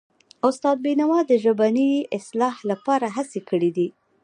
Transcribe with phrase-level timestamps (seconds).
[0.47, 3.87] استاد بینوا د ژبني اصلاح لپاره هڅې کړی دي.